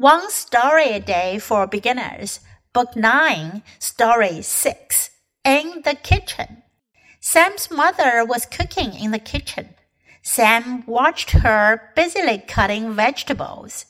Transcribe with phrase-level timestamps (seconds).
[0.00, 2.38] One Story a Day for Beginners,
[2.72, 5.10] Book 9, Story 6,
[5.44, 6.62] In the Kitchen.
[7.18, 9.70] Sam's mother was cooking in the kitchen.
[10.22, 13.86] Sam watched her busily cutting vegetables.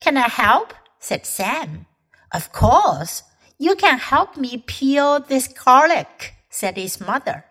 [0.00, 0.72] Can I help?
[1.00, 1.84] said Sam.
[2.32, 3.22] Of course.
[3.58, 7.44] You can help me peel this garlic, said his mother.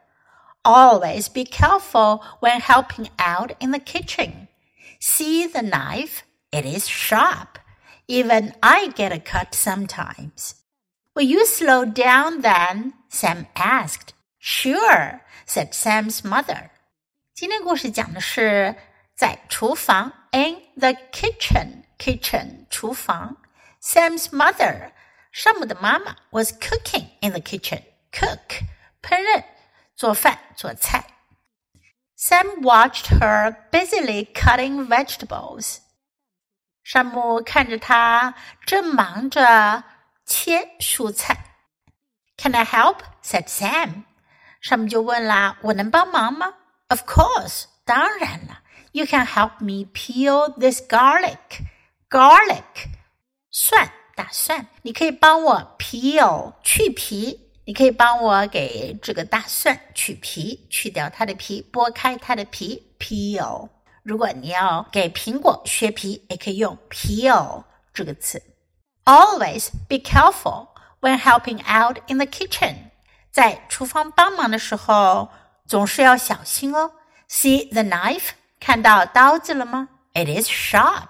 [0.66, 4.48] Always be careful when helping out in the kitchen.
[5.00, 6.24] See the knife?
[6.52, 7.60] It is sharp.
[8.09, 10.57] Even I get a cut sometimes.
[11.15, 12.95] Will you slow down then?
[13.09, 14.15] Sam asked.
[14.39, 16.71] Sure, said Sam's mother.
[17.35, 18.75] 今天故事讲的是
[19.15, 23.37] 在厨房 in the kitchen kitchen 厨房。
[23.83, 24.93] Sam's mother
[25.33, 28.65] 山姆的妈妈 was cooking in the kitchen cook
[29.03, 29.45] 烹饪
[29.97, 31.05] 做饭做菜。
[32.17, 35.79] Sam watched her busily cutting vegetables.
[36.86, 39.84] 山姆看着他正忙着
[40.24, 41.36] 切蔬菜。
[42.38, 43.00] Can I help?
[43.24, 44.04] said Sam.
[44.62, 46.54] 山姆就问啦：“我能帮忙吗
[46.90, 48.60] ？”Of course，当然了。
[48.92, 51.66] You can help me peel this garlic.
[52.08, 52.64] Garlic，
[53.50, 54.68] 蒜，大蒜。
[54.84, 57.42] 你可以帮我 peel 去皮。
[57.66, 62.96] 你可以帮我给这个大蒜去皮，去掉它的皮，剥开它的皮。
[63.00, 63.70] Peel。
[64.05, 68.43] 如果你要给苹果削皮，也可以用 peel 这个词。
[69.05, 70.69] Always be careful
[71.01, 72.91] when helping out in the kitchen。
[73.31, 75.29] 在厨房帮忙的时候，
[75.67, 76.93] 总是要小心哦。
[77.29, 78.31] See the knife？
[78.59, 79.89] 看到刀子了吗？
[80.15, 81.09] It is sharp。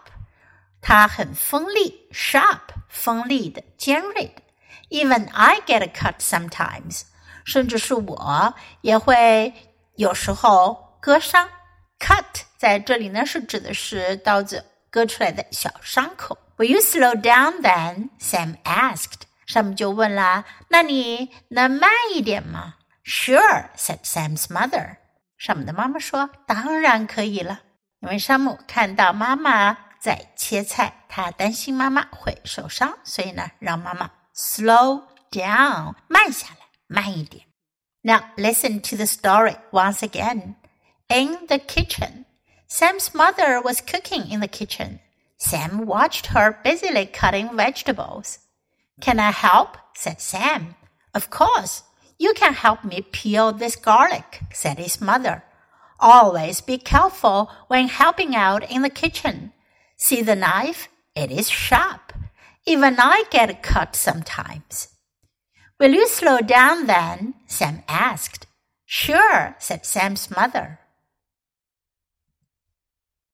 [0.82, 4.42] 它很锋利，sharp，锋利的，尖锐的。
[4.90, 7.02] Even I get a cut sometimes。
[7.44, 9.52] 甚至是我也会
[9.96, 11.48] 有时候割伤。
[12.64, 16.36] Cut 在这里呢是指的是刀子割出来的小伤口。
[16.56, 18.10] Will you slow down then?
[18.18, 19.22] Sam asked.
[19.46, 24.96] 山姆就问啦：“那你能慢一点吗？”Sure, said Sam's mother.
[25.38, 27.62] 山姆的妈妈说：“当然可以了。”
[28.00, 37.44] 因为山姆看到妈妈在切菜，他担心妈妈会受伤，所以呢，让妈妈 slow down 慢下来，慢一点。
[38.02, 40.54] Now listen to the story once again.
[41.08, 42.23] In the kitchen,
[42.67, 44.99] Sam's mother was cooking in the kitchen.
[45.37, 48.39] Sam watched her busily cutting vegetables.
[49.01, 49.77] Can I help?
[49.93, 50.75] said Sam.
[51.13, 51.83] Of course.
[52.17, 55.43] You can help me peel this garlic, said his mother.
[55.99, 59.51] Always be careful when helping out in the kitchen.
[59.97, 60.87] See the knife?
[61.15, 62.13] It is sharp.
[62.65, 64.89] Even I get cut sometimes.
[65.79, 67.35] Will you slow down then?
[67.47, 68.47] Sam asked.
[68.85, 70.79] Sure, said Sam's mother.